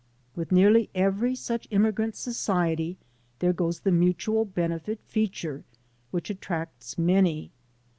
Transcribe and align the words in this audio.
With 0.35 0.51
nearly 0.51 0.89
every 0.95 1.35
such 1.35 1.67
immigrant 1.69 2.15
society 2.15 2.97
there 3.37 3.53
goes 3.53 3.81
the 3.81 3.91
mutual 3.91 4.45
benefit 4.45 4.99
feature 5.05 5.63
which 6.09 6.31
attracts 6.31 6.97
many. 6.97 7.51